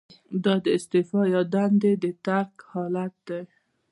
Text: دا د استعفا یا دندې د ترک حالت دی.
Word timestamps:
دا 0.43 0.53
د 0.63 0.65
استعفا 0.77 1.21
یا 1.33 1.41
دندې 1.53 1.91
د 2.03 2.05
ترک 2.25 2.53
حالت 2.71 3.13
دی. 3.27 3.41